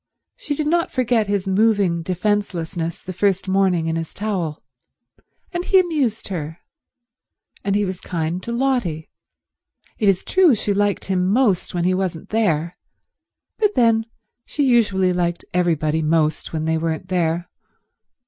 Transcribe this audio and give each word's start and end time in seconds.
She 0.35 0.55
did 0.55 0.65
not 0.65 0.89
forget 0.89 1.27
his 1.27 1.47
moving 1.47 2.01
defencelessness 2.03 3.03
the 3.03 3.13
first 3.13 3.47
morning 3.47 3.85
in 3.85 3.97
his 3.97 4.15
towel, 4.15 4.63
and 5.51 5.63
he 5.63 5.77
amused 5.79 6.29
her, 6.29 6.57
and 7.63 7.75
he 7.75 7.85
was 7.85 8.01
kind 8.01 8.41
to 8.41 8.51
Lotty. 8.51 9.11
It 9.99 10.09
is 10.09 10.25
true 10.25 10.55
she 10.55 10.73
liked 10.73 11.05
him 11.05 11.27
most 11.31 11.75
when 11.75 11.83
he 11.83 11.93
wasn't 11.93 12.29
there, 12.29 12.77
but 13.59 13.75
then 13.75 14.07
she 14.43 14.63
usually 14.63 15.13
liked 15.13 15.45
everybody 15.53 16.01
most 16.01 16.51
when 16.51 16.65
they 16.65 16.79
weren't 16.79 17.09
there. 17.09 17.47